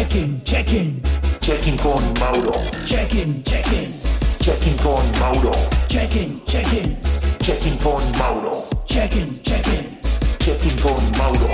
[0.00, 1.02] Check-in, check-in,
[1.42, 2.50] Checking con Mauro.
[2.86, 3.92] check-in, check-in,
[4.40, 5.50] Checking con Mauro.
[5.88, 6.96] check-in, check-in,
[7.38, 8.64] Checking con Mauro.
[8.88, 9.98] check-in, check-in.
[10.38, 11.50] Checking con Mauro.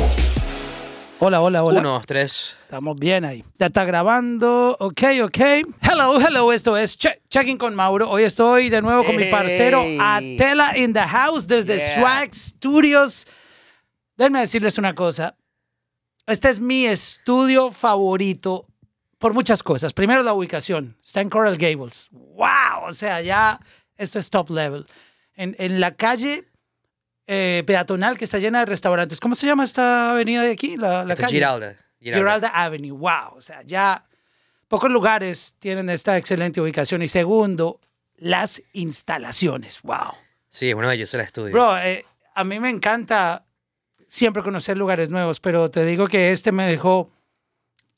[1.19, 1.81] Hola, hola, hola.
[1.81, 2.55] Uno, dos, tres.
[2.63, 3.43] Estamos bien ahí.
[3.59, 4.77] Ya está grabando.
[4.79, 5.39] Ok, ok.
[5.83, 6.53] Hello, hello.
[6.53, 8.09] Esto es Che- Checking con Mauro.
[8.09, 9.99] Hoy estoy de nuevo con mi parcero Hey.
[10.01, 11.95] Atela in the house desde Yeah.
[11.97, 13.27] Swag Studios.
[14.17, 15.35] Déjenme decirles una cosa.
[16.27, 18.67] Este es mi estudio favorito
[19.19, 19.93] por muchas cosas.
[19.93, 20.97] Primero, la ubicación.
[21.03, 22.09] Está en Coral Gables.
[22.11, 22.89] ¡Wow!
[22.89, 23.61] O sea, ya
[23.97, 24.87] esto es top level.
[25.35, 26.45] En, en la calle
[27.29, 29.21] eh, peatonal que está llena de restaurantes.
[29.21, 30.77] ¿Cómo se llama esta avenida de aquí?
[30.77, 31.29] La, calle.
[31.29, 31.77] Giralda.
[32.01, 32.93] Giralda Avenue.
[32.93, 33.37] Wow.
[33.37, 34.05] O sea, ya
[34.69, 37.03] pocos lugares tienen esta excelente ubicación.
[37.03, 37.81] Y segundo,
[38.17, 39.81] las instalaciones.
[39.83, 40.15] Wow.
[40.49, 41.53] Sí, es una belleza el estudio.
[41.53, 42.05] Bro, eh,
[42.35, 43.46] a mí me encanta
[44.07, 47.11] siempre conocer lugares nuevos, pero te digo que este me dejó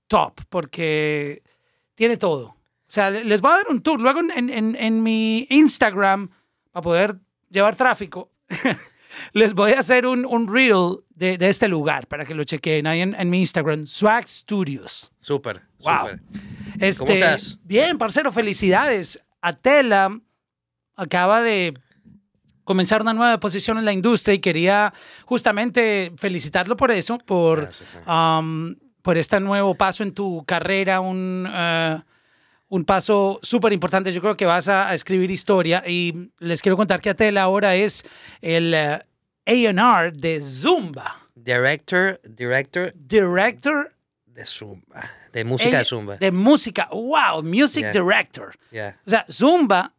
[0.07, 1.43] top porque
[1.95, 2.47] tiene todo.
[2.49, 6.31] O sea, le- les voy a dar un tour luego en, en- en mi Instagram
[6.73, 7.17] para poder
[7.51, 8.31] llevar tráfico.
[9.33, 12.87] les voy a hacer un, un reel de, de este lugar para que lo chequen
[12.87, 15.13] ahí en, en mi Instagram, Swag Studios.
[15.19, 15.99] Súper, Wow.
[15.99, 16.21] súper.
[16.81, 17.59] Este, ¿Cómo estás?
[17.65, 19.23] Bien, parcero, felicidades.
[19.43, 20.19] Atela
[20.97, 21.75] acaba de
[22.69, 24.93] comenzar una nueva posición en la industria y quería
[25.25, 31.47] justamente felicitarlo por eso, por, Gracias, um, por este nuevo paso en tu carrera, un,
[31.47, 32.01] uh,
[32.69, 34.13] un paso súper importante.
[34.13, 37.75] Yo creo que vas a, a escribir historia y les quiero contar que Atela ahora
[37.75, 38.05] es
[38.43, 39.03] el uh,
[39.47, 43.93] A&R de Zumba, Director, director Director
[44.27, 45.11] de Zumba.
[45.33, 46.17] De música A- de Zumba.
[46.17, 46.89] de música.
[46.93, 47.93] Wow, Music Yeah.
[47.93, 48.55] Director.
[49.07, 49.95] O sea, Zumba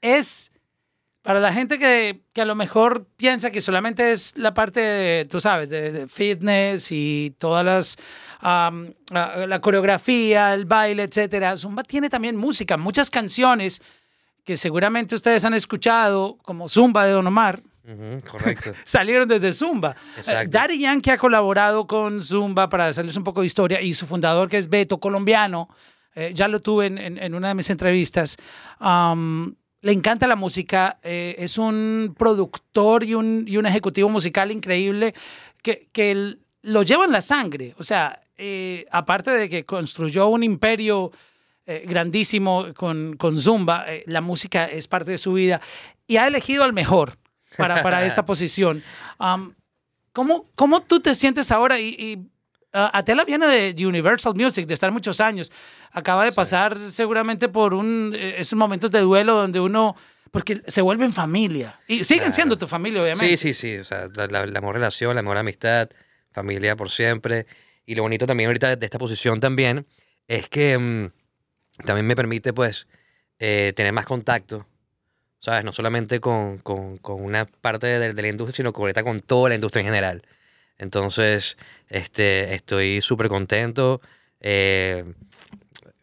[0.00, 0.50] es
[1.26, 5.24] para la gente que, que a lo mejor piensa que solamente es la parte, de,
[5.28, 7.96] tú sabes, de, de fitness y todas las,
[8.40, 11.56] am, la, la coreografía, el baile, etcétera.
[11.56, 13.82] Zumba tiene también música, muchas canciones
[14.44, 18.70] que seguramente ustedes han escuchado, como Zumba de Don Omar, Ujú, correcto.
[18.84, 19.96] salieron desde Zumba.
[20.16, 20.50] Exacto.
[20.56, 24.48] Daddy Yankee ha colaborado con Zumba para hacerles un poco de historia y su fundador,
[24.48, 25.68] que es Beto, colombiano,
[26.14, 28.36] eh, ya lo tuve en, en- en una de mis entrevistas.
[28.78, 34.50] Am, le encanta la música, eh, es un productor y un, y un ejecutivo musical
[34.50, 35.14] increíble
[35.62, 37.72] que, que lo lleva en la sangre.
[37.78, 41.12] O sea, eh, aparte de que construyó un imperio
[41.66, 45.60] eh, grandísimo con, con Zumba, la música es parte de su vida
[46.08, 47.16] y ha elegido al mejor
[47.56, 48.82] para, para esta posición.
[50.12, 51.78] ¿cómo, ¿Cómo tú te sientes ahora?
[51.78, 52.26] Y, y,
[52.72, 55.50] ah, Atela viene de Universal Music, de estar muchos años.
[55.92, 59.96] Acaba de pasar seguramente por un, eh, esos momentos de duelo donde uno,
[60.30, 61.80] porque se vuelven familia.
[61.88, 62.34] Y siguen Claro.
[62.34, 63.36] siendo tu familia, obviamente.
[63.36, 63.78] Sí, sí, sí.
[63.78, 65.88] O sea, la, la- la mejor relación, la mejor amistad,
[66.32, 67.46] familia por siempre.
[67.86, 69.86] Y lo bonito también ahorita de, esta posición también
[70.28, 71.10] es que mm,
[71.84, 72.86] también me permite, pues,
[73.38, 74.66] eh, tener más contacto,
[75.40, 75.64] ¿sabes?
[75.64, 79.50] No solamente con, con- con una parte de, de la industria, sino ahorita con toda
[79.50, 80.22] la industria en general.
[80.78, 81.56] Entonces,
[81.88, 84.00] este, estoy súper contento.
[84.40, 85.04] eh,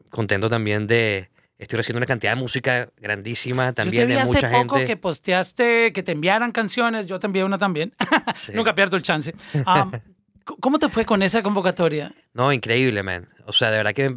[0.09, 1.29] contento también de...
[1.57, 4.75] Estoy recibiendo una cantidad de música grandísima Yo te también vi de hace mucha poco
[4.75, 4.85] gente.
[4.87, 7.93] que posteaste que te enviaran canciones, yo te envié una también.
[8.35, 8.51] Sí.
[8.53, 9.33] Nunca pierdo el chance.
[9.53, 12.13] C- ¿Cómo te fue con esa convocatoria?
[12.33, 13.29] No, increíble, man.
[13.45, 14.13] O sea, de verdad que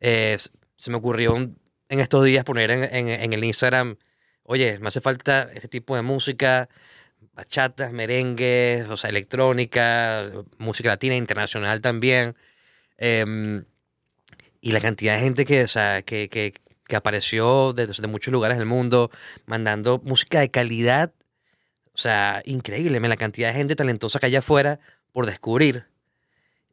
[0.00, 0.36] eh,
[0.76, 3.96] se me ocurrió un- en estos días poner en, en- en el Instagram,
[4.44, 6.68] oye, me hace falta este tipo de música,
[7.38, 10.24] bachatas, merengues, o sea, electrónica,
[10.58, 12.34] música latina, internacional también.
[12.96, 13.64] Em,
[14.60, 16.52] y la cantidad de gente que, o sea, que, que,
[16.88, 19.12] que apareció de, de muchos lugares del mundo
[19.46, 21.12] mandando música de calidad.
[21.94, 24.80] O sea, increíble, la cantidad de gente talentosa que hay afuera
[25.12, 25.86] por descubrir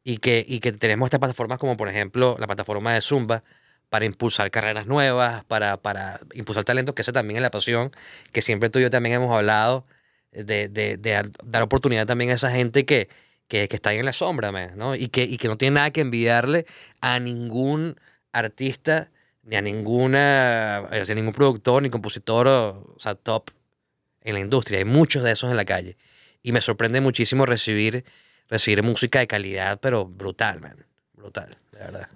[0.03, 3.43] y que, y que tenemos estas plataformas como por ejemplo la plataforma de Zumba
[3.89, 7.91] para impulsar carreras nuevas, para, para impulsar talentos, que esa también es la pasión,
[8.33, 9.85] que siempre tú y yo también hemos hablado,
[10.43, 13.09] de, de- dar- oportunidad también a esa gente que,
[13.47, 14.95] que, está ahí en la sombra, ¿no?
[14.95, 16.65] Y que, y que no tiene nada que envidiarle
[17.01, 17.99] a ningún
[18.33, 19.11] artista,
[19.43, 23.51] ni a ninguna, a ningún productor, ni compositor, o, o sea, top
[24.21, 24.79] en la industria.
[24.79, 25.97] Hay muchos de esos en la calle.
[26.43, 28.03] Y me sorprende muchísimo recibir,
[28.49, 30.85] recibir música de calidad, pero brutal, man.
[31.13, 32.09] Brutal, de verdad.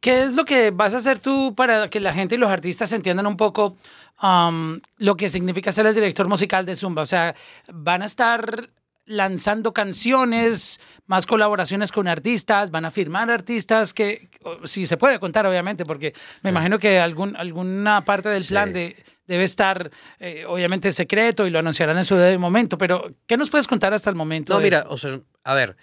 [0.00, 2.92] ¿Qué es lo que vas a hacer tú para que la gente y los artistas
[2.92, 3.76] entiendan un poco
[4.22, 7.02] um, lo que significa ser el director musical de Zumba?
[7.02, 7.34] O sea,
[7.72, 8.70] van a estar
[9.06, 14.28] lanzando canciones, más colaboraciones con artistas, van a firmar artistas que,
[14.64, 16.12] si se puede contar obviamente, porque
[16.42, 18.48] me imagino que algún, alguna parte del Sí.
[18.52, 19.90] plan de, debe estar
[20.20, 24.10] eh, obviamente secreto y lo anunciarán en su momento, pero ¿qué nos puedes contar hasta
[24.10, 24.52] el momento?
[24.54, 24.90] No, mira, eso?
[24.90, 25.76] o sea, a ver,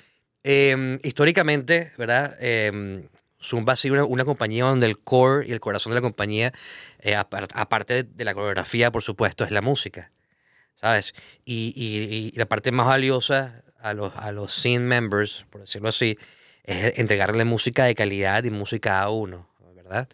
[0.43, 2.35] eh, históricamente, ¿verdad?
[2.39, 3.07] Eh,
[3.45, 6.51] Zumba ha sido una, una compañía donde el core y el corazón de la compañía,
[6.99, 10.11] eh, apar- aparte de la coreografía, por supuesto, es la música.
[10.75, 11.13] ¿Sabes?
[11.45, 15.89] Y, y- y la parte más valiosa a los, a los scene members, por decirlo
[15.89, 16.17] así,
[16.63, 20.09] es entregarle música de calidad y música a uno, ¿verdad?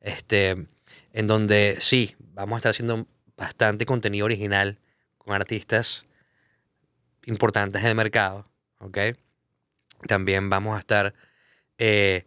[0.00, 0.66] Este,
[1.12, 3.06] en donde sí, vamos a estar haciendo
[3.36, 4.78] bastante contenido original
[5.18, 6.06] con artistas
[7.26, 8.46] importantes en el mercado,
[8.78, 8.98] ¿ok?
[10.06, 11.14] También vamos a estar,
[11.78, 12.24] eh,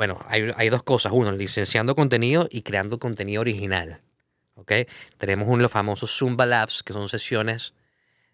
[0.00, 1.12] bueno, hay, hay dos cosas.
[1.14, 4.00] Uno, licenciando contenido y creando contenido original,
[4.54, 4.72] ¿ok?
[5.18, 7.74] Tenemos de los famosos Zumba Labs, que son sesiones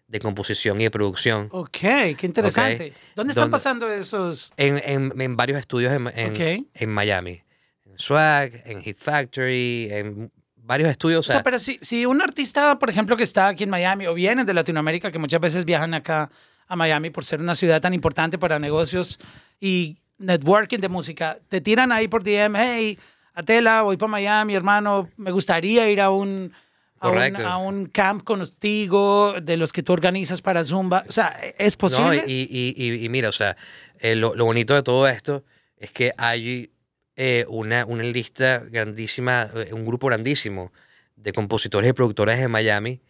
[0.07, 2.93] de composición y de producción Ok, qué interesante.
[3.15, 3.51] ¿Dónde están ¿Dónde?
[3.51, 4.53] pasando esos?
[4.55, 6.31] en, en- en varios estudios en, en-
[6.61, 6.67] Ok.
[6.73, 7.43] en Miami.
[7.85, 11.27] En Swag, en Hit Factory, en varios estudios.
[11.27, 14.13] O sea, pero si, si un artista, por ejemplo, que está aquí en Miami o
[14.13, 16.31] viene de Latinoamérica, que muchas veces viajan acá
[16.65, 19.19] a Miami por ser una ciudad tan importante para negocios
[19.59, 22.99] y networking de música, te tiran ahí por DM, hey,
[23.33, 26.51] Atela, voy para Miami, hermano, me gustaría ir a un,
[26.99, 31.05] a un, a un camp contigo de los que tú organizas para Zumba.
[31.07, 31.27] O sea,
[31.57, 32.23] ¿es No, posible?
[32.25, 33.55] y, y- y- y mira, o sea,
[33.99, 35.43] eh, lo, lo bonito de todo esto
[35.77, 36.71] es que hay
[37.15, 40.71] eh, una, una lista grandísima, eh, un grupo grandísimo
[41.15, 43.01] de compositores y productores de Miami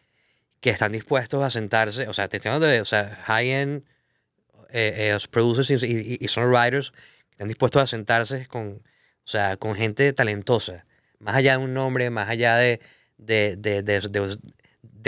[0.59, 3.83] que están dispuestos a sentarse, o sea, te estoy hablando de o sea, high-end
[4.71, 9.57] eh, eh, producers y, y- y songwriters que están dispuestos a sentarse con, o sea,
[9.57, 10.85] con gente talentosa,
[11.19, 12.79] más allá de un nombre, más allá de,
[13.17, 14.37] de, de, de-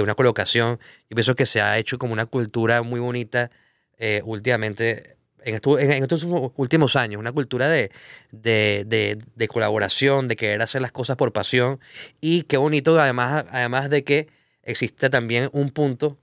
[0.02, 0.80] una colocación.
[1.10, 3.52] Yo pienso que se ha hecho como una cultura muy bonita
[3.98, 5.56] eh, últimamente, en,
[6.04, 6.24] estos
[6.56, 7.92] últimos años, una cultura de-
[8.32, 11.80] de colaboración, de querer hacer las cosas por pasión
[12.22, 14.28] y qué bonito además, además de que
[14.64, 16.18] existe también un punto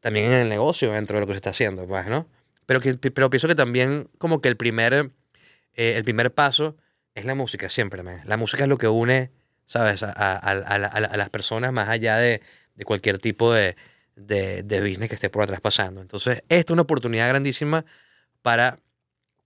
[0.00, 2.26] también en el negocio dentro de lo que se está haciendo, pues, ¿no?
[2.66, 5.10] Pero, que, pero pienso que también como que el primer,
[5.74, 6.76] eh, el primer paso
[7.14, 8.20] es la música siempre, man.
[8.24, 9.30] La música es lo que une,
[9.66, 10.02] ¿sabes?
[10.02, 12.40] A, a- a- a la- a la- a las personas más allá de,
[12.74, 13.76] de cualquier tipo de,
[14.16, 16.00] de, de business que esté por atrás pasando.
[16.00, 17.84] Entonces, esta es una oportunidad grandísima
[18.42, 18.78] para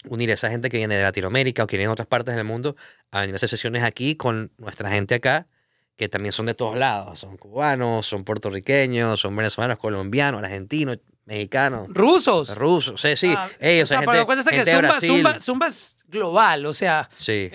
[0.09, 2.45] unir a esa gente que viene de Latinoamérica o que viene de otras partes del
[2.45, 2.77] mundo
[3.11, 5.49] a venir a hacer sesiones aquí con nuestra gente acá,
[5.97, 7.21] que también son de todos lados.
[7.21, 12.57] Son cubanos, son puertorriqueños, son venezolanos, colombianos, argentinos, mexicanos, Rusos.
[12.57, 13.01] rusos.
[13.01, 13.35] Sí, sí.
[13.37, 15.01] Ah, Ey, o sea, gente, pero acuérdate que gente Zumba.
[15.01, 17.51] Zumba, Zumba es global, o sea, Sí,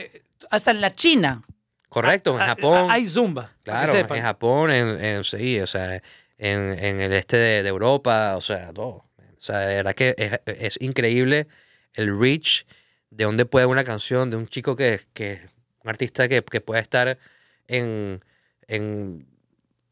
[0.49, 1.41] hasta en la China.
[1.89, 2.35] correcto.
[2.35, 2.87] En ah, Japón.
[2.91, 3.51] Hay Zumba.
[3.63, 6.03] Claro, en Japón, en, en- sí, o sea, en,
[6.83, 9.05] en el este de, de Europa, o sea, todo.
[9.17, 11.47] O sea, de verdad que es, es increíble
[11.93, 12.65] el reach
[13.09, 15.41] de dónde puede una canción de un chico que, que
[15.83, 17.17] un artista que, que puede estar
[17.67, 18.23] en,
[18.67, 19.25] en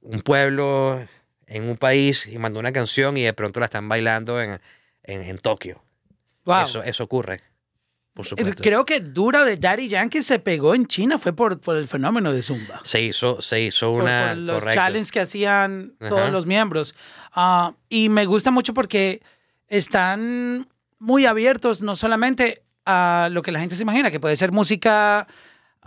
[0.01, 1.03] un pueblo,
[1.49, 4.61] en un país y mandó una canción y de pronto la están bailando en,
[5.03, 5.83] en, en Tokio.
[6.45, 6.63] Wow.
[6.63, 7.41] Eso, eso ocurre,
[8.13, 8.63] por Eh, supuesto.
[8.63, 12.31] Creo que Dura de Daddy Yankee se pegó en China fue por, por el fenómeno
[12.31, 12.79] de Zumba.
[12.83, 14.29] Se hizo, se hizo Por- una...
[14.29, 14.79] por los correcto.
[14.81, 16.29] challenges que hacían todos Ajá.
[16.31, 16.95] los miembros.
[17.33, 19.21] Ah, y me gusta mucho porque
[19.67, 20.67] están
[20.97, 25.27] muy abiertos no solamente a lo que la gente se imagina, que puede ser música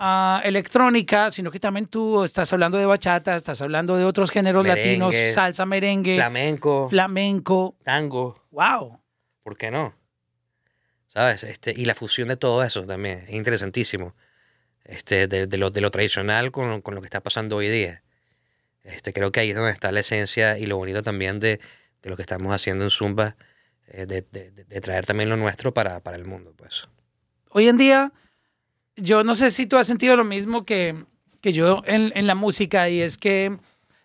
[0.02, 4.66] ah, electrónica, sino que también tú estás hablando de bachata, estás hablando de otros géneros
[4.66, 7.76] latinos, salsa, merengue, Flamenco, flamenco.
[7.84, 8.42] tango.
[8.50, 8.98] ¡Wow!
[9.42, 9.94] ¿Por qué no?
[11.08, 11.44] ¿Sabes?
[11.44, 14.14] Este, y la fusión de todo eso también es interesantísimo.
[14.84, 17.68] Este, de, de lo, de lo tradicional con, lo- con lo que está pasando hoy
[17.68, 18.02] día.
[18.82, 21.60] Este, creo que ahí es donde está la esencia y lo bonito también de,
[22.02, 23.36] de lo que estamos haciendo en Zumba,
[23.86, 26.52] eh, de traer también lo nuestro para, para el mundo.
[26.56, 26.88] Pues.
[27.50, 28.12] Hoy en día,
[29.02, 31.04] yo no sé si tú has sentido lo mismo que,
[31.40, 33.56] que yo en, en la música y es que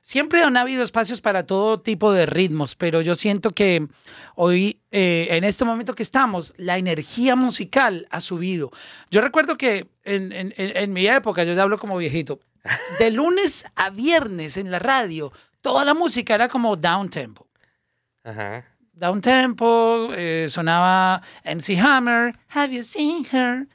[0.01, 3.87] siempre han habido espacios para todo tipo de ritmos, pero yo siento que
[4.35, 8.71] hoy, eh, en este momento que estamos, la energía musical ha subido.
[9.11, 12.39] Yo recuerdo que en, en- mi época, yo ya hablo como viejito,
[12.99, 17.47] de lunes a viernes en la radio, toda la música era como down tempo.
[18.23, 18.65] Ajá.
[18.93, 23.67] Down tempo, eh, sonaba MC Hammer, Have you seen her?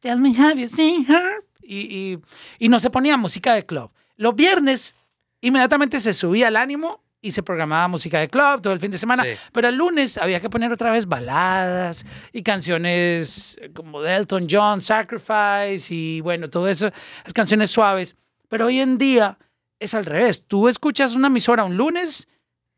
[0.00, 1.44] Tell me, have you seen her?
[1.62, 2.18] Y, y,
[2.58, 3.90] y no se ponía música de club.
[4.16, 4.94] Los viernes
[5.40, 8.98] inmediatamente se subía el ánimo y se programaba música de club todo el fin de
[8.98, 9.24] semana.
[9.24, 9.30] Sí.
[9.52, 14.80] Pero el lunes había que poner otra vez baladas y canciones como de Elton John,
[14.80, 16.90] Sacrifice y bueno, todo eso,
[17.24, 18.16] las canciones suaves.
[18.48, 19.36] Pero hoy en día
[19.80, 20.44] es al revés.
[20.46, 22.28] Tú escuchas una emisora un lunes,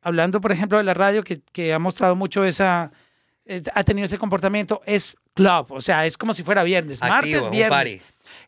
[0.01, 2.93] hablando por ejemplo de la radio que, que ha mostrado mucho esa,
[3.75, 7.51] ha tenido ese comportamiento, es club, o sea, es como si fuera viernes, Activo, martes,
[7.51, 7.69] viernes.
[7.71, 8.03] party.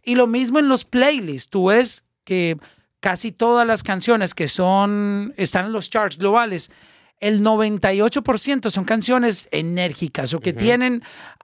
[0.04, 1.48] Y lo mismo en los playlists.
[1.50, 2.56] Tú ves que
[3.00, 6.70] casi todas las canciones que son están en los charts globales,
[7.20, 11.02] el 98% son canciones enérgicas o que tienen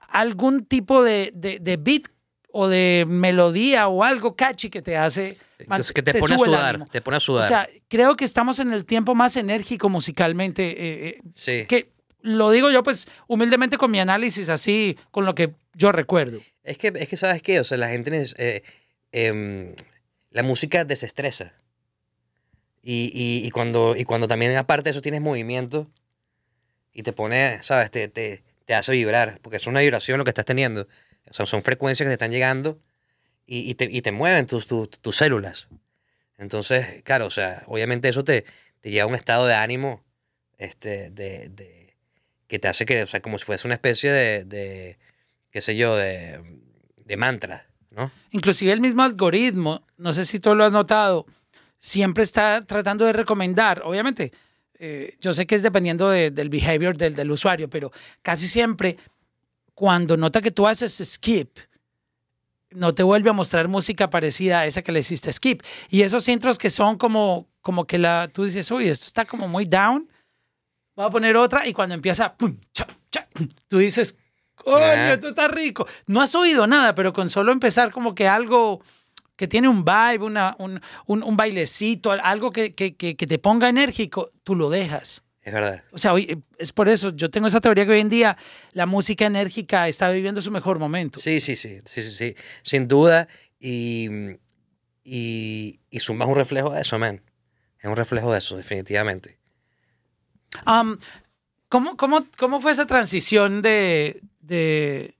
[0.09, 2.03] algún tipo de, de- de beat
[2.51, 5.37] o de melodía o algo catchy que te hace...
[5.59, 7.43] Entonces, que te, pone a sudar, te pone a sudar.
[7.43, 10.69] O sea, creo que estamos en el tiempo más enérgico musicalmente.
[10.69, 11.65] eh, eh, sí.
[11.67, 16.39] que lo digo yo, pues, humildemente con mi análisis, así, con lo que yo recuerdo.
[16.63, 17.59] Es que, es que ¿sabes qué?
[17.59, 18.11] O sea, la gente...
[18.11, 18.63] neces- eh,
[19.11, 19.73] em,
[20.31, 21.53] la música desestresa.
[22.81, 25.89] Y, y, y cuando, y cuando también aparte de eso tienes movimiento
[26.93, 27.91] y te pone, ¿sabes?
[27.91, 30.87] Te, te, te hace vibrar, porque es una vibración lo que estás teniendo.
[31.29, 32.79] O sea, son frecuencias que te están llegando
[33.45, 35.67] y, y te, y te mueven tus, tus, tus células.
[36.37, 38.45] Entonces, claro, o sea, obviamente eso te,
[38.79, 40.03] te lleva a un estado de ánimo
[40.57, 41.78] este, de, de-
[42.49, 44.97] que te hace que, o sea, como si fuese una especie de, de
[45.51, 46.41] qué sé yo, de,
[47.15, 48.11] mantra, ¿no?
[48.31, 51.25] Inclusive el mismo algoritmo, no sé si tú lo has notado,
[51.79, 54.31] siempre está tratando de recomendar, obviamente,
[54.79, 57.91] eh, yo sé que es dependiendo de- del behavior del, del usuario, pero
[58.21, 58.97] casi siempre
[59.73, 61.57] cuando nota que tú haces skip,
[62.71, 65.63] no te vuelve a mostrar música parecida a esa que le hiciste skip.
[65.89, 69.47] Y esos intros que son como, como que la, tú dices, uy, esto está como
[69.47, 70.07] muy down,
[70.99, 73.25] voy a poner otra y cuando empieza, pum, cha, cha,
[73.69, 74.15] tú dices,
[74.55, 75.13] coño, Ajá.
[75.13, 75.87] esto está rico.
[76.07, 78.81] No has oído nada, pero con solo empezar como que algo
[79.37, 83.39] que tiene un vibe, una, un, un, un bailecito, algo que, que, que, que te
[83.39, 85.23] ponga enérgico, tú lo dejas.
[85.41, 85.83] Es verdad.
[85.93, 88.37] O sea, hoy- es por eso, yo tengo esa teoría que hoy en día
[88.73, 91.17] la música enérgica está viviendo su mejor momento.
[91.19, 93.29] Sí, sí, sí, sí, sí, sí, sin duda.
[93.57, 94.09] Y,
[95.05, 97.21] y, y Zumba es un reflejo de eso, man.
[97.79, 99.38] Es un reflejo de eso, definitivamente.
[101.69, 105.15] ¿Cómo, cómo, cómo fue esa transición de, de,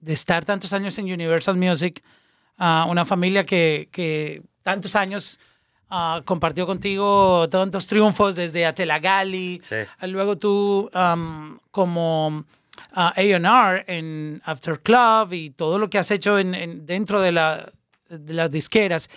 [0.00, 2.02] de estar tantos años en Universal Music
[2.56, 5.38] a una familia que, que tantos años
[5.90, 9.76] ah, compartió contigo tantos triunfos desde Atelagali, Sí.
[10.02, 10.90] luego tú
[11.70, 12.44] como
[12.92, 17.32] ah, A&R en After Club y todo lo que has hecho en, en- dentro de,
[17.32, 17.72] la,
[18.08, 19.10] de las disqueras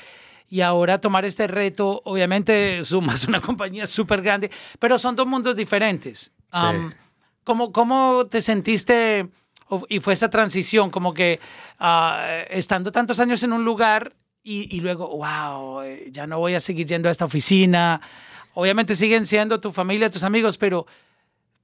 [0.50, 4.50] y ahora tomar este reto, obviamente Zuma es una compañía súper grande,
[4.80, 6.32] pero son dos mundos diferentes.
[6.52, 6.94] Am,
[7.44, 9.30] ¿cómo, cómo te sentiste
[9.90, 10.90] y fue esa transición?
[10.90, 11.40] Como que
[11.80, 14.14] ah, estando tantos años en un lugar
[14.44, 18.00] y, y luego, wow, eh, ya no voy a seguir yendo a esta oficina.
[18.54, 20.88] Obviamente siguen siendo tu familia, tus amigos, pero,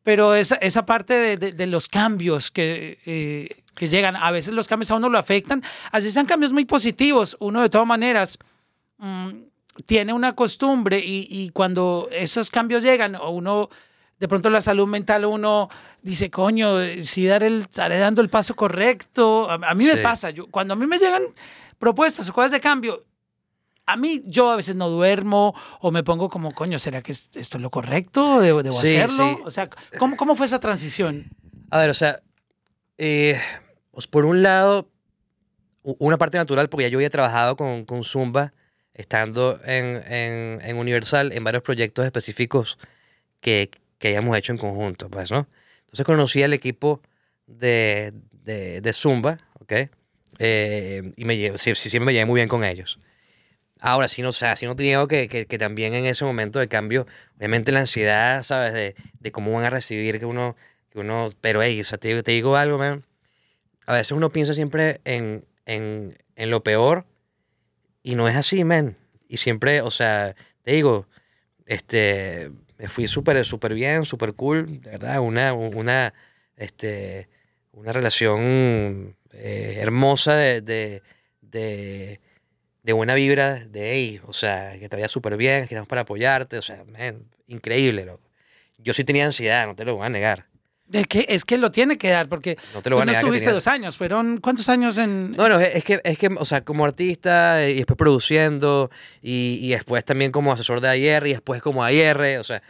[0.04, 4.54] pero esa, esa parte de, de- de los cambios que, eh, que llegan, a veces
[4.54, 5.64] los cambios a uno lo afectan,
[5.94, 8.38] así sean cambios muy positivos, uno de todas maneras
[9.04, 9.30] mm,
[9.86, 13.70] tiene una costumbre y, y cuando esos cambios llegan, o uno,
[14.20, 15.70] de pronto la salud mental, uno
[16.02, 19.50] dice, coño, si dar el, estaré dando el paso correcto.
[19.50, 20.00] A, a mí me Sí.
[20.04, 21.24] pasa, yo, cuando a mí me llegan
[21.80, 23.04] propuestas o cosas de cambio,
[23.86, 27.30] a mí yo a veces no duermo o me pongo como, coño, ¿será que es-
[27.34, 28.40] esto es lo correcto?
[28.40, 29.36] ¿Debo, debo Sí, hacerlo?
[29.38, 29.42] sí.
[29.46, 29.70] O sea,
[30.00, 31.26] ¿cómo, ¿cómo fue esa transición?
[31.72, 32.22] A ver, o sea,
[32.98, 33.38] eh,
[33.92, 34.88] pues por un lado,
[35.82, 38.54] una parte natural, porque ya yo había trabajado con, con Zumba,
[38.94, 42.78] estando en, en- en Universal, en varios proyectos específicos
[43.42, 43.70] que,
[44.00, 45.48] que hayamos hecho en conjunto, pues, ¿no?
[45.82, 47.02] Entonces conocí al equipo
[47.48, 49.74] de, de, de Zumba, ¿ok?
[50.40, 53.00] Eh, y me llevo, sí, sí, siempre me llevé muy bien con ellos.
[53.80, 56.24] Ahora, sí no, o sea, sí no te niego que, que, que también en ese
[56.26, 57.06] momento de cambio,
[57.38, 58.74] obviamente la ansiedad, ¿sabes?
[58.74, 60.56] De, de cómo van a recibir que uno,
[60.90, 63.04] que uno, pero hey, o sea, te, digo- te digo algo, man.
[63.88, 67.06] A veces uno piensa siempre en, en, en lo peor
[68.04, 68.98] y no es así, man.
[69.28, 71.08] Y siempre, o sea, te digo,
[71.66, 76.14] este, me fui súper, súper bien, súper cool, de verdad, una, una,
[76.58, 77.30] este,
[77.72, 81.02] una relación eh, hermosa de, de,
[81.42, 82.20] de,
[82.84, 86.02] de buena vibra, de, hey, o sea, que te vaya súper bien, que estamos para
[86.02, 88.30] apoyarte, o sea, man, increíble, loco.
[88.78, 90.48] Yo sí tenía ansiedad, no te lo voy a negar.
[90.94, 93.68] Es que, es que lo tiene que dar, porque No te lo tú estuviste dos
[93.68, 95.32] años, fueron ¿cuántos años en...?
[95.32, 98.90] No, no, es que, es que, o sea, como artista y después produciendo
[99.22, 102.62] y, y después también como asesor de AIR y después como AIR, o sea,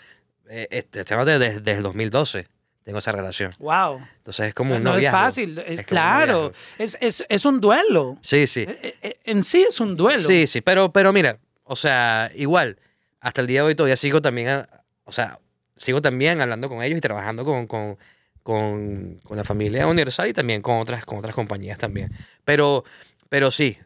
[0.50, 2.48] este, estoy hablando de- desde, el 2012
[2.84, 3.50] tengo esa relación.
[3.60, 4.02] Wow.
[4.18, 5.18] Entonces es como No, un no es noviazgo.
[5.18, 8.18] fácil, es, un claro, es, es, es un duelo.
[8.22, 8.66] Sí, sí.
[8.68, 10.18] Eh, En sí es un duelo.
[10.18, 12.78] Sí, sí, pero, pero mira, o sea, igual,
[13.22, 14.66] hasta el día de hoy todavía sigo también,
[15.06, 15.40] o sea,
[15.78, 17.98] sigo también hablando con ellos y trabajando con, con,
[18.44, 22.12] con, con la familia Universal y también con otras, con otras compañías también.
[22.46, 22.84] Pero,
[23.30, 23.78] pero sí,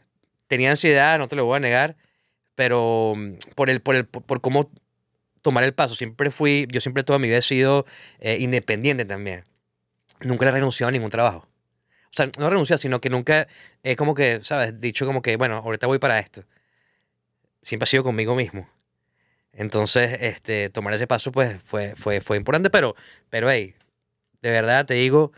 [0.47, 1.95] tenía ansiedad, no te lo voy a negar,
[2.55, 4.71] pero mm, por, el, por, el, por, cómo
[5.41, 7.85] tomar el paso, siempre fui, yo siempre toda mi vida he sido
[8.19, 9.43] eh, independiente también.
[10.21, 11.47] Nunca he renunciado a ningún trabajo.
[12.05, 13.47] O sea, no renunciado, sino que nunca
[13.83, 14.79] he como que, ¿sabes?
[14.81, 16.43] Dicho como que, bueno, ahorita voy para esto.
[17.61, 18.67] Siempre ha sido conmigo mismo.
[19.53, 22.95] Entonces, este, tomar ese paso, pues, fue, fue, fue importante, pero,
[23.29, 23.75] pero, hey,
[24.47, 25.31] de verdad te digo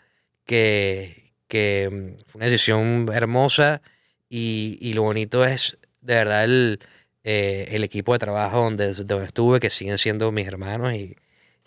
[0.45, 3.81] que, que mm, fue una decisión hermosa
[4.29, 6.79] y, y lo bonito es de verdad el,
[7.23, 11.15] eh, el equipo de trabajo donde, donde estuve, que siguen siendo mis hermanos y,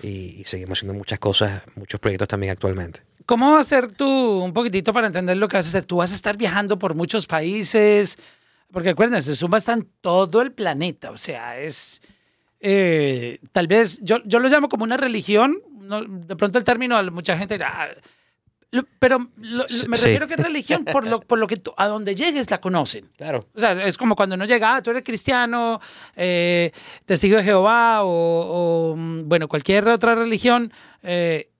[0.03, 3.01] y- y seguimos haciendo muchas cosas, muchos proyectos también actualmente.
[3.27, 4.07] ¿Cómo va a ser tú,
[4.43, 5.85] un poquitito para entender lo que vas a hacer?
[5.85, 8.19] Tú vas a estar viajando por muchos países,
[8.73, 12.01] porque acuérdense, Zumba está en todo el planeta, o sea, es,
[12.61, 16.97] eh, tal vez, yo, yo lo llamo como una religión, no- de pronto el término,
[16.97, 17.89] a mucha gente dirá, "Ah",
[18.71, 20.05] lo- pero lo- lo- me Sí.
[20.07, 23.07] refiero que es religión por lo, por lo que tú- a donde llegues la conocen.
[23.19, 23.47] Claro.
[23.55, 25.79] O sea, es como cuando uno llega, ah, tú eres cristiano,
[26.17, 26.73] eh,
[27.05, 30.73] testigo de Jehová o, o, bueno, cualquier otra religión,
[31.03, 31.51] eh,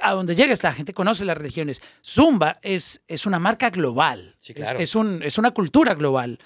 [0.00, 1.82] a donde llegues la gente conoce las religiones.
[2.02, 4.78] Zumba es, es una marca global, Sí, Es- claro.
[4.78, 6.38] es, un, es una cultura global.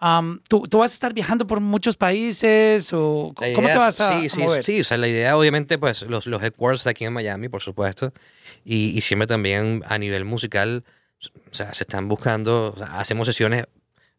[0.00, 4.20] Am, ¿tú, tú vas a estar viajando por muchos países o cómo te vas a,
[4.20, 4.64] sí, a sí, mover?
[4.64, 8.12] Sí, o sea, la idea obviamente, pues los, los headquarters aquí en Miami, por supuesto,
[8.64, 10.84] y, y siempre también a nivel musical,
[11.50, 13.66] o sea, se están buscando, o sea, hacemos sesiones,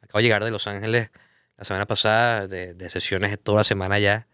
[0.02, 1.12] acabo de llegar de Los Ángeles
[1.58, 4.28] la semana pasada, de, de sesiones toda la semana ya,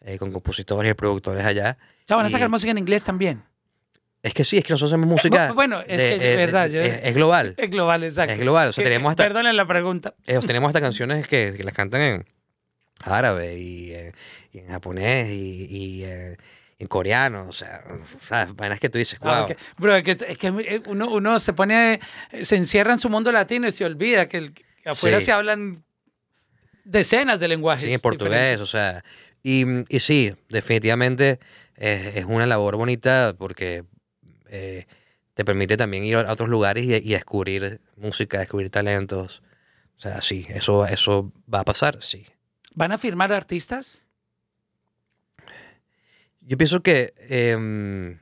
[0.00, 1.78] eh, con compositores y productores allá.
[1.80, 3.42] O sea, van a sacar música en inglés también.
[4.22, 5.52] Es que sí, es que nosotros hacemos música.
[5.52, 7.54] bueno, es de- que, eh, verdad, de- yo- es, es global.
[7.56, 8.32] Es global, exacto.
[8.34, 10.14] Es global, o sea, tenemos hasta- Perdonen la pregunta.
[10.26, 12.24] Eh, tenemos hasta canciones que, que las cantan en
[13.04, 14.12] árabe y, eh,
[14.52, 16.36] y en japonés y, y, eh,
[16.78, 17.46] en coreano.
[17.48, 17.82] O sea,
[18.28, 18.54] ¿sabes?
[18.54, 19.30] vainas que tú dices, wow.
[19.32, 19.46] Ah.
[19.76, 21.98] Bro, es que, es que uno, uno se pone,
[22.42, 25.26] se encierra en su mundo latino y se olvida que, el- que afuera Sí.
[25.26, 25.82] se hablan
[26.84, 27.84] decenas de lenguajes.
[27.88, 28.60] Sí, en portugués, diferentes.
[28.62, 29.04] o sea.
[29.42, 31.40] Y, y sí, definitivamente
[31.76, 33.82] es una labor bonita porque
[34.52, 34.86] eh,
[35.34, 39.42] te permite también ir a otros lugares y, y descubrir música, descubrir talentos.
[39.96, 42.24] O sea, sí, eso, eso va a pasar, sí.
[42.74, 44.02] ¿Van a firmar artistas?
[46.40, 48.18] Yo pienso que em,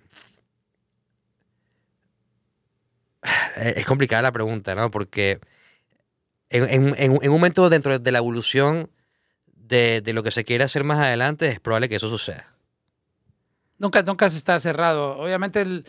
[3.56, 4.90] es complicada la pregunta, ¿no?
[4.90, 5.40] Porque
[6.50, 8.90] en, un- en un momento dentro de la evolución
[9.46, 12.54] de, de lo que se quiere hacer más adelante, es probable que eso suceda.
[13.78, 15.16] Nunca, nunca se está cerrado.
[15.18, 15.84] Obviamente, el,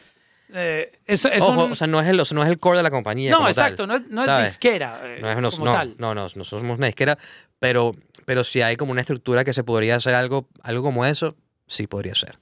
[0.54, 2.84] eh, eso es Ojo, un- o sea, no es el, no es el core de
[2.84, 3.32] la compañía.
[3.32, 3.88] no, como exacto, tal.
[3.88, 5.96] no es, no es disquera eh, No, es- no, como no, tal.
[5.98, 7.18] no, no, nosotros somos una disquera,
[7.60, 11.36] pero, pero si hay como una estructura que se podría hacer algo, algo como eso,
[11.68, 12.38] sí podría ser.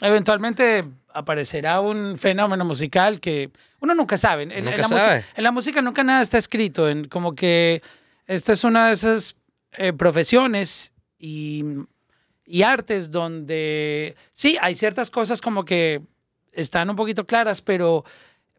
[0.00, 3.50] Eventualmente aparecerá un fenómeno musical que
[3.80, 4.42] uno nunca sabe.
[4.42, 5.00] En, en Nunca la, sabe.
[5.16, 6.88] música- en la música nunca nada está escrito.
[6.88, 7.80] En, como que
[8.26, 9.36] esta es una de esas
[9.72, 11.64] eh, profesiones y,
[12.44, 16.02] y artes donde sí, hay ciertas cosas como que
[16.56, 18.04] están un poquito claras, pero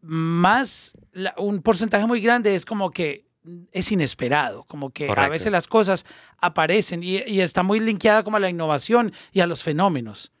[0.02, 3.24] más la- un porcentaje muy grande es como que
[3.72, 6.04] es inesperado, como que a veces las cosas
[6.38, 10.32] aparecen y, y está muy linkeada como a la innovación y a los fenómenos.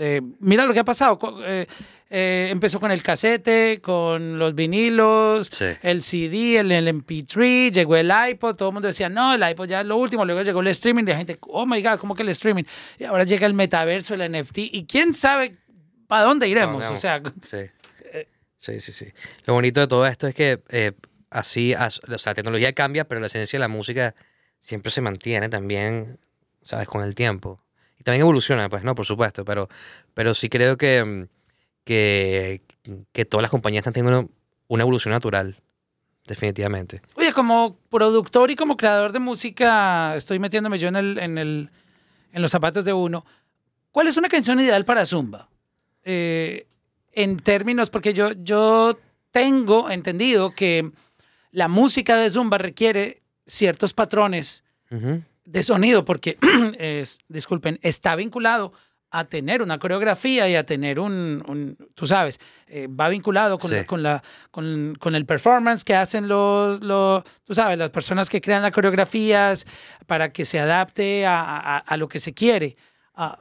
[0.00, 1.18] Eh, mira lo que ha pasado.
[1.44, 1.66] eh,
[2.10, 5.64] eh, empezó con el casete, con los vinilos, Sí.
[5.82, 9.66] el CD, el, el MP3, llegó el iPod, todo el mundo decía, no, el iPod
[9.68, 12.14] ya es lo último, luego llegó el streaming, y la gente, oh my God, ¿cómo
[12.14, 12.62] que el streaming?
[12.98, 15.56] Y ahora llega el metaverso, el NFT, y quién sabe
[16.08, 16.82] para dónde iremos.
[16.82, 16.96] No, no.
[16.96, 17.58] O sea, Sí.
[18.56, 19.06] Sí, sí, sí.
[19.44, 20.90] Lo bonito de todo esto es que eh,
[21.30, 24.16] así, as- o sea, la tecnología cambia, pero la esencia de la música
[24.58, 26.18] siempre se mantiene también,
[26.62, 26.88] ¿sabes?
[26.88, 27.62] Con el tiempo.
[28.00, 28.96] Y también evoluciona, pues, ¿no?
[28.96, 29.68] Por supuesto, pero,
[30.12, 31.28] pero sí creo que, mm,
[31.84, 32.62] que,
[33.12, 34.28] que todas las compañías están teniendo una,
[34.66, 35.56] una evolución natural,
[36.26, 37.00] definitivamente.
[37.14, 41.70] Oye, como productor y como creador de música, estoy metiéndome yo en, el, en, el,
[42.32, 43.24] en los zapatos de uno.
[43.92, 45.47] ¿Cuál es una canción ideal para Zumba?
[46.10, 46.66] Eh,
[47.12, 48.98] en términos, porque yo, yo
[49.30, 50.90] tengo entendido que
[51.50, 54.64] la música de Zumba requiere ciertos patrones
[55.44, 56.38] de sonido, porque,
[56.78, 58.72] es, disculpen, está vinculado
[59.10, 63.70] a tener una coreografía y a tener un, un- tú sabes, eh, va vinculado con,
[63.70, 63.76] Sí.
[63.76, 68.28] la- con, la, con, con el performance que hacen los, los, tú sabes, las personas
[68.30, 69.66] que crean las coreografías
[70.06, 72.76] para que se adapte a, a- a lo que se quiere.
[73.14, 73.38] Ah,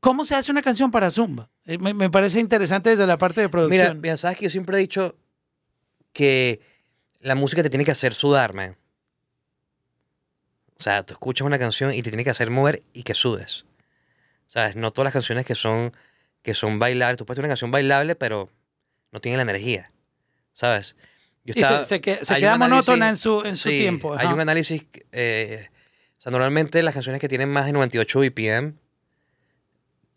[0.00, 1.50] ¿Cómo se hace una canción para Zumba?
[1.64, 4.00] Eh, Me, me parece interesante desde la parte de producción.
[4.00, 5.16] mira, sabes que yo siempre he dicho
[6.12, 6.60] que
[7.20, 8.76] la música te tiene que hacer sudar, man.
[10.78, 13.64] O sea, tú escuchas una canción y te tiene que hacer mover y que sudes.
[14.46, 14.76] ¿Sabes?
[14.76, 15.92] No todas las canciones que son,
[16.42, 17.18] que son bailables.
[17.18, 18.48] Tú puedes tener una canción bailable, pero
[19.10, 19.90] no tiene la energía.
[20.52, 20.94] ¿Sabes?
[21.44, 24.14] Yo Sí, se- se que- se hay queda monótona en su- en su sí, tiempo,
[24.16, 24.86] Hay un análisis.
[25.12, 25.68] eh,
[26.18, 28.74] o sea, normalmente las canciones que tienen más de 98 BPM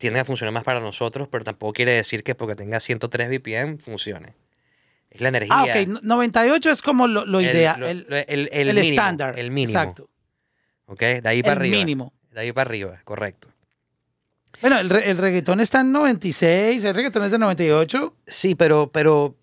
[0.01, 3.77] tienden a funcionar más para nosotros, pero tampoco quiere decir que porque tenga 103 BPM
[3.77, 4.33] funcione.
[5.09, 5.55] Es la energía.
[5.55, 9.39] ah, ok, 98 es como lo, lo el- ideal, el, el, el el mínimo, estándar.
[9.39, 9.79] El mínimo.
[9.79, 10.09] Exacto.
[10.87, 10.99] ¿Ok?
[10.99, 11.77] De ahí para El arriba.
[11.77, 12.13] mínimo.
[12.31, 13.47] De ahí para arriba, correcto.
[14.61, 18.15] Bueno, el, re- el reggaetón está en 96, el reggaetón es de 98.
[18.27, 19.37] Sí, pero, pero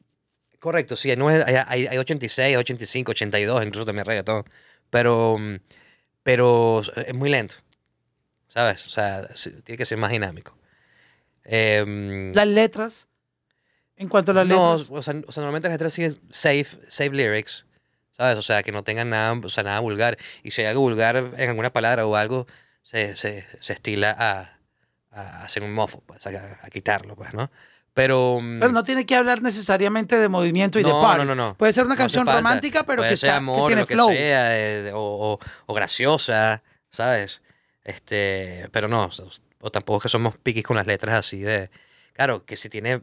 [0.59, 4.45] Correcto, sí, no es- hay, hay, hay 86, 85, 82, incluso también reggaetón.
[4.91, 5.37] Pero,
[6.23, 7.55] pero es muy lento,
[8.49, 8.87] ¿sabes?
[8.87, 9.27] O sea,
[9.65, 10.57] tiene que ser más dinámico.
[11.45, 13.07] Em, Las letras,
[13.97, 14.91] en cuanto a las no, letras.
[14.91, 17.65] o sea, o sea, normalmente las letras siguen safe, safe lyrics,
[18.17, 18.37] ¿sabes?
[18.37, 20.19] O sea, que no tengan nada, o sea, nada vulgar.
[20.43, 22.47] Y si hay algo vulgar en alguna palabra o algo,
[22.83, 24.59] se, se, se estila a,
[25.11, 27.51] a hacer un mofo, pues, a, a quitarlo, pues, ¿no?
[27.95, 28.39] Pero...
[28.41, 31.19] mm, Pero no tiene que hablar necesariamente de movimiento y de no, party.
[31.19, 31.55] no, no, no.
[31.57, 34.09] Puede ser una canción romántica, pero Puede que, está, amor, que tiene lo que flow.
[34.11, 37.43] sea, eh, o, o- o graciosa, ¿sabes?
[37.89, 39.25] Este, pero no, o, sea,
[39.63, 41.71] o tampoco es que somos piquis con las letras así de...
[42.13, 43.01] Claro, que si tiene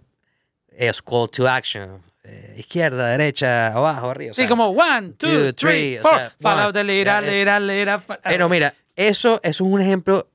[0.70, 4.32] es call to action, eh, izquierda, derecha, abajo, arriba.
[4.32, 6.12] o Sí, sea, como one, two, two, three, o four.
[6.16, 8.00] sea, Follow the leader, leader, leader.
[8.24, 10.30] Pero mira, eso, eso es un ejemplo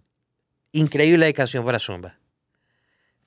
[0.73, 2.17] increíble de canción para Zumba.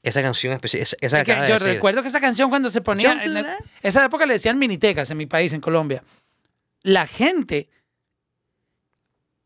[0.02, 1.68] Esa canción específica, esa, esa Es que yo decir.
[1.68, 3.50] recuerdo que esa canción cuando se ponía en left.
[3.82, 6.04] esa época le decían minitecas en mi país, en Colombia.
[6.82, 7.70] La gente,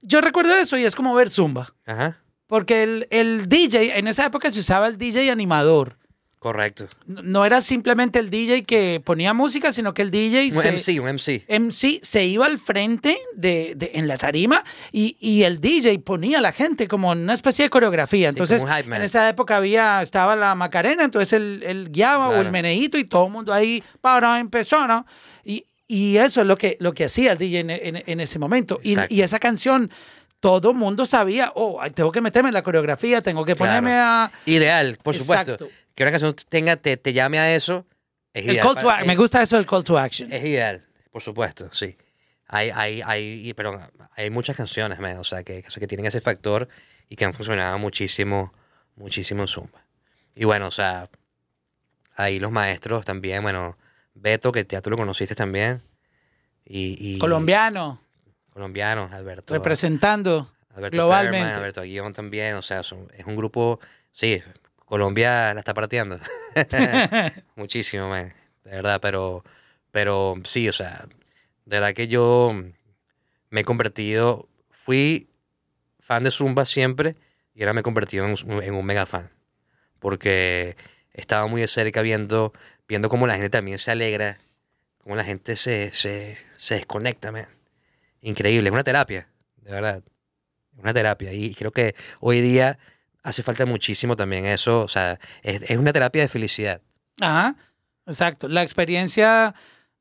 [0.02, 4.26] yo recuerdo eso y es como ver zumba, Ajá, porque el, el DJ en esa
[4.26, 5.98] época se usaba el DJ animador.
[6.40, 6.88] correcto.
[7.08, 11.02] No- era simplemente el DJ que ponía música, sino que el DJ Un se, MC,
[11.02, 11.46] un MC.
[11.50, 16.38] MC se iba al frente de, de- en la tarima y, y el DJ ponía
[16.38, 18.30] a la gente como una especie de coreografía.
[18.30, 18.84] Entonces, man.
[18.94, 22.52] en esa época había, estaba la Macarena, entonces él, él guiaba o el Claro.
[22.52, 25.06] meneíto y todo el mundo ahí para empezar, ¿no?
[25.44, 28.40] Y, y eso es lo que, lo que hacía el DJ en, en- en ese
[28.40, 28.80] momento.
[28.84, 29.90] Y, esa canción,
[30.40, 33.72] todo el mundo sabía, oh, tengo que meterme en la coreografía, tengo que Claro.
[33.72, 34.32] ponerme a...
[34.46, 35.54] Ideal, por supuesto.
[35.54, 35.68] Exacto.
[35.96, 37.86] Que una canción tenga, te, te llame a eso.
[38.34, 40.32] Es El ideal call to me gusta eso del call to action.
[40.32, 41.96] Es ideal, por supuesto, sí.
[42.50, 43.80] Hay, hay, hay, pero
[44.16, 46.68] hay muchas canciones, man, o sea, que, que, que tienen ese factor
[47.10, 48.54] y que han funcionado muchísimo,
[48.96, 49.86] muchísimo en Zumba.
[50.36, 51.10] Y bueno, o sea,
[52.16, 53.78] ahí los maestros también, bueno,
[54.20, 55.82] Beto, que ya tú lo conociste también.
[56.66, 58.02] Y, y Colombiano,
[58.52, 59.54] Colombianos, Alberto.
[59.54, 60.52] representando.
[60.76, 61.38] Alberto globalmente.
[61.40, 63.80] Perman, Alberto Aguillón también, o sea, son- es un grupo,
[64.12, 64.42] sí,
[64.86, 66.20] Colombia la está partiendo.
[67.56, 69.44] Muchísimo, man, de verdad, pero,
[69.92, 71.06] pero sí, o sea,
[71.66, 72.54] de verdad que yo
[73.50, 75.30] me he convertido, fui
[76.00, 77.16] fan de Zumba siempre
[77.56, 79.30] y ahora me he convertido en, un- en un mega fan,
[80.00, 80.76] porque
[81.14, 82.54] estaba muy de cerca viendo,
[82.88, 84.38] viendo cómo la gente también se alegra,
[85.04, 87.48] cómo la gente se, se, se desconecta, man.
[88.22, 90.04] Increíble, es una terapia, de verdad.
[90.78, 91.34] Una terapia.
[91.34, 92.78] Y creo que hoy día
[93.24, 94.82] hace falta muchísimo también eso.
[94.82, 96.82] O sea, es, es una terapia de felicidad.
[97.20, 97.56] Ajá,
[98.06, 98.48] exacto.
[98.48, 99.56] La experiencia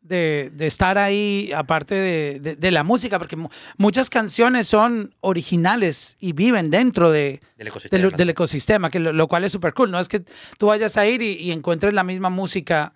[0.06, 5.14] de, de estar ahí, aparte de, de- de la música, porque mu- muchas canciones son
[5.20, 8.10] originales y viven dentro de, Del ecosistema.
[8.16, 8.30] del sí.
[8.30, 9.90] ecosistema, que lo, lo cual es súper cool.
[9.90, 10.20] No es que
[10.58, 12.92] tú vayas a ir y, y encuentres la misma música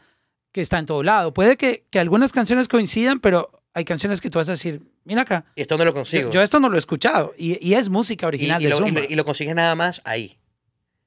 [0.53, 1.33] que está en todo lado.
[1.35, 5.23] Puede que, que algunas canciones coincidan, pero hay canciones que tú vas a decir, mira
[5.23, 6.31] acá, Y esto no lo yo, consigo.
[6.33, 7.35] yo esto no lo he escuchado.
[7.39, 9.01] Y, y es música original y de lo, Zumba.
[9.01, 10.37] lo- y lo consigues nada más ahí.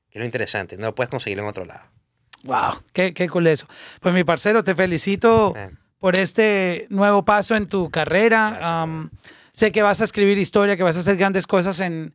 [0.09, 0.77] Que es lo interesante.
[0.77, 1.81] No lo puedes conseguir en otro lado.
[2.43, 3.67] Wow, qué, qué cool eso.
[4.01, 5.79] Pues mi parcero, te felicito Man.
[6.03, 8.59] Por este nuevo paso en tu carrera.
[8.61, 9.09] Am,
[9.53, 12.13] sé que vas a escribir historia, que vas a hacer grandes cosas en,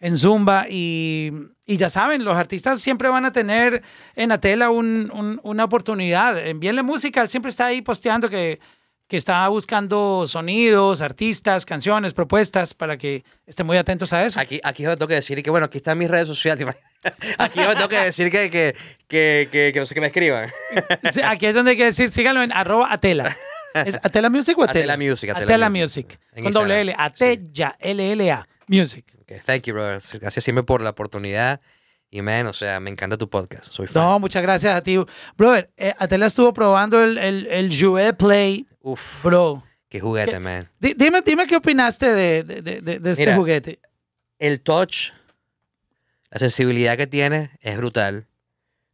[0.00, 1.30] en Zumba y,
[1.66, 3.82] y ya saben, los artistas siempre van a tener
[4.14, 4.32] en
[4.70, 6.38] un- un- una oportunidad.
[6.46, 8.58] Envíenle música, él siempre está ahí posteando que,
[9.08, 14.40] que está buscando sonidos, artistas, canciones, propuestas para que estén muy atentos a eso.
[14.40, 16.66] Aquí, aquí yo tengo que decir que, bueno, aquí están mis redes sociales.
[17.38, 18.74] Aquí yo tengo que decir que, que,
[19.06, 20.50] que, que, que no sé que me escriban.
[21.12, 23.36] Sí, Aquí es donde hay que decir, síganlo en arroba Atela.
[23.74, 24.94] ¿Es Atela Music o Atela?
[24.94, 26.06] Atela Music, Atela Atela Music.
[26.32, 26.42] Music.
[26.42, 26.94] Con doble L.
[26.98, 28.48] Atella, L-L-A.
[28.66, 29.04] Music.
[29.22, 30.00] Okay, thank you, brother.
[30.20, 31.60] Gracias siempre por la oportunidad.
[32.16, 33.70] Y, man, o sea, me encanta tu podcast.
[33.70, 34.02] Soy fan.
[34.02, 34.96] No, muchas gracias a ti.
[35.36, 38.66] Brother, eh, Atela estuvo probando el, el, el Jouet Play.
[38.80, 39.62] Uf, Bro.
[39.90, 40.40] qué juguete, ¿Qué?
[40.40, 40.66] man.
[40.80, 43.36] Di- dime, dime qué opinaste de, de, de- este Mira.
[43.36, 43.80] juguete.
[44.38, 45.10] el touch,
[46.30, 48.26] la sensibilidad que tiene es brutal.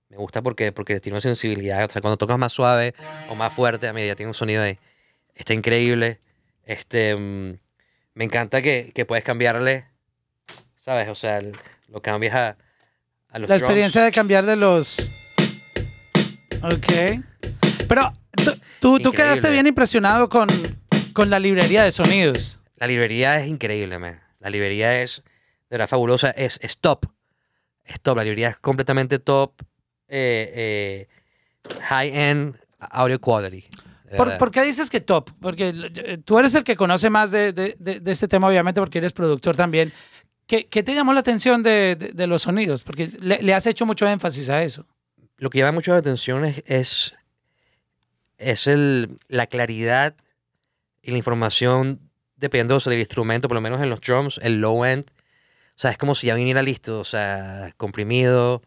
[0.09, 1.85] Me gusta porque, porque tiene una sensibilidad.
[1.85, 2.93] O sea, cuando tocas más suave
[3.29, 4.79] o más fuerte, a mí ya tiene un sonido ahí.
[5.37, 6.19] Está increíble.
[6.65, 7.57] Este, mm,
[8.15, 9.87] me encanta que, que puedes cambiarle,
[10.75, 11.09] ¿sabes?
[11.09, 11.39] O sea,
[11.89, 12.57] lo cambias a,
[13.33, 13.63] a los La drums.
[13.63, 15.11] experiencia de cambiar de los...
[16.63, 17.23] Ok.
[17.89, 20.49] Pero tú, tú, tú quedaste bien impresionado con,
[21.13, 22.59] con la librería de sonidos.
[22.77, 24.21] La librería es increíble, man.
[24.41, 25.23] La librería es
[25.71, 26.31] de verdad fabulosa.
[26.31, 27.07] Es, es top.
[27.85, 28.17] Es top.
[28.19, 29.53] La librería es completamente top.
[30.09, 31.09] eh, eh,
[31.89, 33.65] high-end audio quality.
[34.17, 35.31] ¿Por, por qué dices que top?
[35.41, 38.79] Porque eh, tú eres el que conoce más de, de- de- de este tema, obviamente,
[38.81, 39.91] porque eres productor también.
[40.47, 42.83] ¿Qué, te llamó la atención de, los sonidos?
[42.83, 44.87] Porque le, has hecho mucho énfasis a eso.
[45.39, 47.15] Lo que llama mucho la atención es,
[48.39, 50.15] es el, la claridad
[51.03, 52.11] y la información
[52.43, 55.05] dependiendo del instrumento, por lo menos en los drums, el low end.
[55.77, 58.63] O sea, es como si ya viniera listo, o sea, comprimido,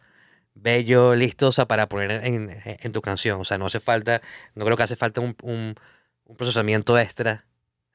[0.56, 3.42] bello, listo, o sea, para poner en, tu canción.
[3.42, 4.22] O sea, no hace falta,
[4.56, 5.76] no creo que hace falta un,
[6.38, 7.46] procesamiento extra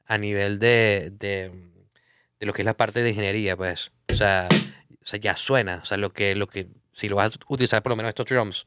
[0.05, 1.51] a nivel de,
[2.41, 3.91] de lo que es la parte de ingeniería, pues.
[4.11, 5.79] O sea, o sea, ya suena.
[5.81, 8.25] O sea, lo que, lo que, si lo vas a utilizar por lo menos estos
[8.25, 8.65] drums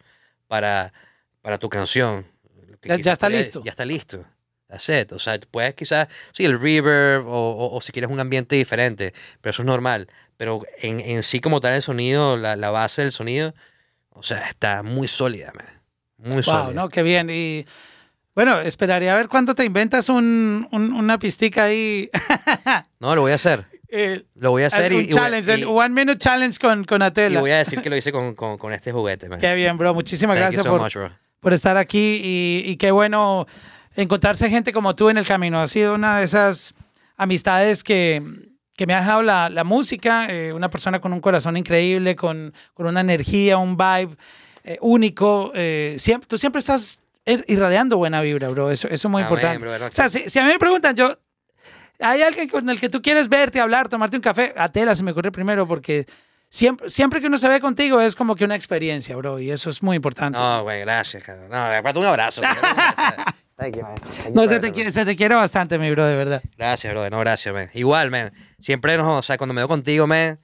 [0.48, 0.92] para,
[1.42, 2.26] para tu canción.
[2.82, 3.62] Ya- ya está podría- listo.
[3.64, 4.24] Ya está listo.
[4.68, 5.12] That's it.
[5.12, 9.12] O sea, puedes quizás, sí, el reverb o, o- o si quieres un ambiente diferente,
[9.42, 10.08] pero eso es normal.
[10.36, 13.54] Pero en, en sí como tal el sonido, la, la base del sonido,
[14.10, 15.66] o sea, está muy sólida, man.
[16.16, 16.72] Muy Wow, sólida.
[16.72, 17.28] no, qué bien.
[17.30, 17.66] Y
[18.34, 22.10] bueno, esperaría a ver cuándo te inventas un, un- una pistica ahí.
[23.00, 23.66] No, lo voy a hacer.
[23.88, 26.84] eh, Lo voy a hacer un y, y challenge, el y- one minute challenge con,
[26.84, 27.40] con y Atela.
[27.40, 29.38] voy a decir que lo hice con, con, con este juguete, man.
[29.40, 29.94] Qué bien, bro.
[29.94, 30.96] Muchísimas Thank gracias so por, much,
[31.40, 33.46] por estar aquí y, y qué bueno
[33.94, 35.60] encontrarse gente como tú en el camino.
[35.60, 36.74] Ha sido una de esas
[37.16, 38.22] amistades que,
[38.76, 42.52] que me ha dejado la, la música, eh, una persona con un corazón increíble, con,
[42.72, 44.16] con una energía, un vibe
[44.64, 45.52] eh, único.
[45.54, 48.70] eh, siempre, tú siempre estás irradiando buena vibra, bro.
[48.70, 49.64] Eso, eso es muy Amén, importante.
[49.80, 51.18] no, o sea, si, si a mí me preguntan, yo...
[52.00, 54.52] ¿Hay alguien con el que tú quieres verte, hablar, tomarte un café?
[54.56, 56.06] A Tela se me ocurre primero porque
[56.48, 59.70] siempre, siempre que uno se ve contigo es como que una experiencia, bro, y eso
[59.70, 60.36] es muy importante.
[60.36, 61.48] No, güey, gracias, cabrón.
[61.50, 62.42] No, aparte un abrazo.
[62.42, 62.52] güey.
[62.60, 63.14] Gracias.
[63.56, 63.94] Thank you, man.
[63.94, 66.42] Thank you, No, se te, se te quiere bastante, mi bro, de verdad.
[66.58, 67.12] Gracias, brother.
[67.12, 67.70] No, gracias, man.
[67.74, 68.32] Igual, man.
[68.58, 70.40] Siempre nos, o sea, cuando me veo contigo, man,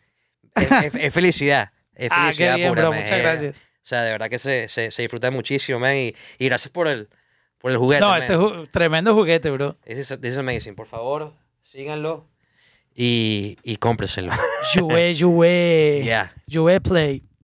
[0.55, 1.73] es, es- es felicidad.
[1.97, 3.01] Es Ah, qué felicidad bien, pura, bro, man.
[3.01, 3.66] muchas Eh, gracias.
[3.90, 5.96] O sea, de verdad que se, se, se disfruta muchísimo, man.
[5.96, 7.09] Y, y gracias por el,
[7.59, 8.18] por el juguete, No, man.
[8.18, 9.76] este ju- tremendo juguete, bro.
[9.85, 10.76] This is, this is amazing.
[10.76, 12.29] Por favor, síganlo
[12.94, 14.31] y, y cómprenselo.
[14.72, 16.03] Joué, joué.
[16.05, 16.33] Yeah.
[16.48, 17.24] Joué play.